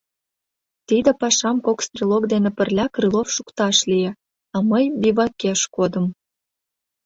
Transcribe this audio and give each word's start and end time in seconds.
Тиде 0.87 1.11
пашам 1.21 1.57
кок 1.65 1.79
стрелок 1.85 2.23
дене 2.33 2.49
пырля 2.57 2.85
Крылов 2.95 3.27
шукташ 3.35 3.77
лие, 3.89 4.11
а 4.55 4.57
мый 4.69 4.85
бивакеш 5.01 5.61
кодым. 5.75 6.05